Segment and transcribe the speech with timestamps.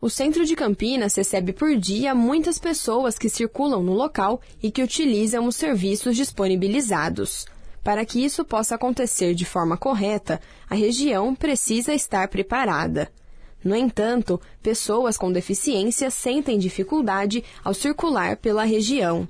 [0.00, 4.80] O centro de Campinas recebe por dia muitas pessoas que circulam no local e que
[4.80, 7.46] utilizam os serviços disponibilizados.
[7.82, 10.40] Para que isso possa acontecer de forma correta,
[10.70, 13.10] a região precisa estar preparada.
[13.64, 19.26] No entanto, pessoas com deficiência sentem dificuldade ao circular pela região.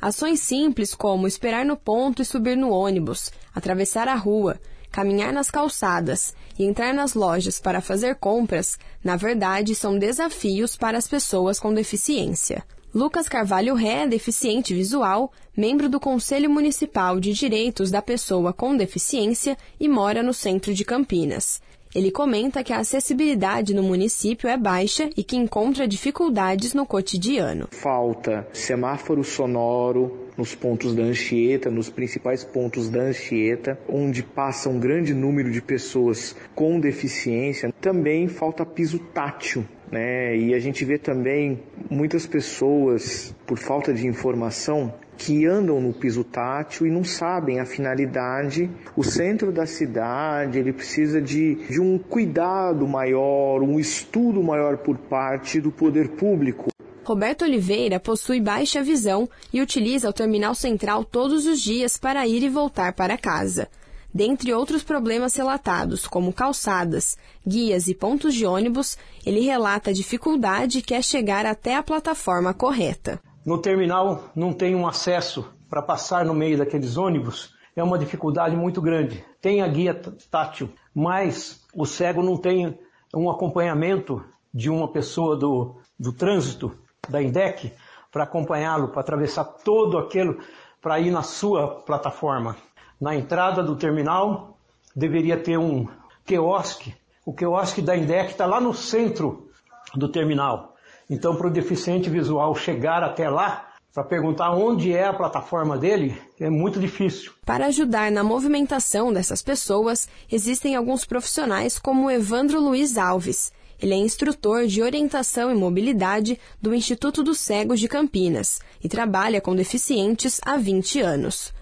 [0.00, 4.58] Ações simples como esperar no ponto e subir no ônibus, atravessar a rua,
[4.90, 10.96] caminhar nas calçadas e entrar nas lojas para fazer compras, na verdade, são desafios para
[10.96, 12.64] as pessoas com deficiência.
[12.92, 19.56] Lucas Carvalho Ré deficiente visual, membro do Conselho Municipal de Direitos da Pessoa com Deficiência
[19.78, 21.60] e mora no centro de Campinas.
[21.92, 27.66] Ele comenta que a acessibilidade no município é baixa e que encontra dificuldades no cotidiano.
[27.72, 34.78] Falta semáforo sonoro nos pontos da Anchieta, nos principais pontos da Anchieta, onde passa um
[34.78, 37.74] grande número de pessoas com deficiência.
[37.80, 40.36] Também falta piso tátil né?
[40.36, 46.24] E a gente vê também muitas pessoas, por falta de informação, que andam no piso
[46.24, 48.70] tátil e não sabem a finalidade.
[48.96, 54.96] O centro da cidade ele precisa de, de um cuidado maior, um estudo maior por
[54.96, 56.70] parte do poder público.
[57.04, 62.42] Roberto Oliveira possui baixa visão e utiliza o terminal central todos os dias para ir
[62.42, 63.68] e voltar para casa.
[64.12, 67.16] Dentre outros problemas relatados, como calçadas,
[67.46, 72.52] guias e pontos de ônibus, ele relata a dificuldade que é chegar até a plataforma
[72.52, 73.20] correta.
[73.46, 78.56] No terminal não tem um acesso para passar no meio daqueles ônibus, é uma dificuldade
[78.56, 79.24] muito grande.
[79.40, 79.94] Tem a guia
[80.28, 82.76] tátil, mas o cego não tem
[83.14, 86.76] um acompanhamento de uma pessoa do, do trânsito,
[87.08, 87.72] da INDEC,
[88.10, 90.38] para acompanhá-lo, para atravessar todo aquilo,
[90.82, 92.56] para ir na sua plataforma
[93.00, 94.58] na entrada do terminal
[94.94, 95.88] deveria ter um
[96.24, 96.94] quiosque.
[97.24, 99.48] O quiosque da Indec está lá no centro
[99.94, 100.76] do terminal.
[101.08, 106.16] Então, para o deficiente visual chegar até lá, para perguntar onde é a plataforma dele,
[106.38, 107.32] é muito difícil.
[107.44, 113.52] Para ajudar na movimentação dessas pessoas, existem alguns profissionais como Evandro Luiz Alves.
[113.82, 119.40] Ele é instrutor de orientação e mobilidade do Instituto dos Cegos de Campinas e trabalha
[119.40, 121.52] com deficientes há 20 anos.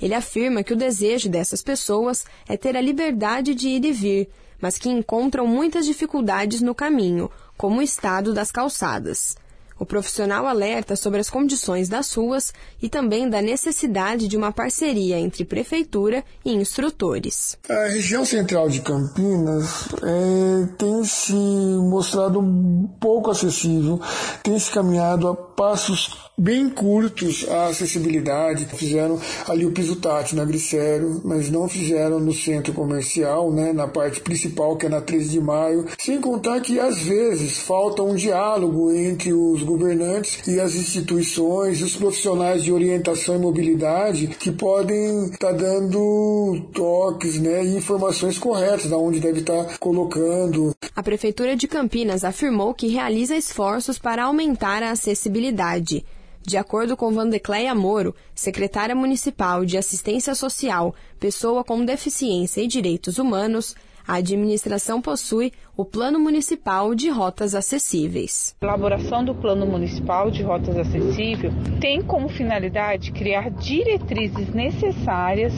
[0.00, 4.28] Ele afirma que o desejo dessas pessoas é ter a liberdade de ir e vir,
[4.60, 9.36] mas que encontram muitas dificuldades no caminho, como o estado das calçadas.
[9.78, 15.18] O profissional alerta sobre as condições das ruas e também da necessidade de uma parceria
[15.18, 17.56] entre prefeitura e instrutores.
[17.68, 22.42] A região central de Campinas é, tem se mostrado
[22.98, 24.00] pouco acessível,
[24.42, 28.66] tem se caminhado a passos bem curtos a acessibilidade.
[28.66, 33.88] Fizeram ali o piso tátil na Glicério, mas não fizeram no centro comercial, né, na
[33.88, 35.86] parte principal, que é na 13 de maio.
[35.98, 41.96] Sem contar que às vezes falta um diálogo entre os governantes e as instituições, os
[41.96, 48.88] profissionais de orientação e mobilidade que podem estar tá dando toques né, e informações corretas
[48.88, 50.72] da onde deve estar tá colocando.
[50.94, 55.47] A Prefeitura de Campinas afirmou que realiza esforços para aumentar a acessibilidade.
[56.42, 63.18] De acordo com Vandecleia Moro, secretária municipal de Assistência Social, pessoa com deficiência e direitos
[63.18, 63.74] humanos,
[64.08, 68.56] a administração possui o Plano Municipal de Rotas Acessíveis.
[68.62, 75.52] A elaboração do Plano Municipal de Rotas Acessíveis tem como finalidade criar diretrizes necessárias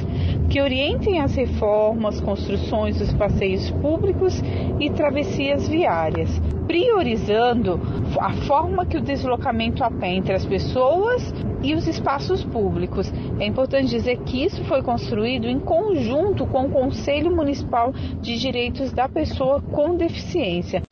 [0.50, 4.42] que orientem as reformas, construções dos passeios públicos
[4.80, 6.28] e travessias viárias,
[6.66, 7.80] priorizando
[8.18, 13.12] a forma que o deslocamento a pé entre as pessoas e os espaços públicos.
[13.38, 18.92] É importante dizer que isso foi construído em conjunto com o Conselho Municipal de Direitos
[18.92, 20.82] da Pessoa com Deficiência.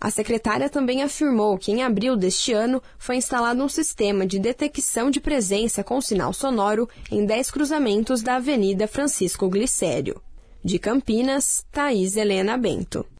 [0.00, 5.10] A secretária também afirmou que em abril deste ano foi instalado um sistema de detecção
[5.10, 10.22] de presença com sinal sonoro em 10 cruzamentos da Avenida Francisco Glicério.
[10.62, 13.04] De Campinas, Thaís Helena Bento.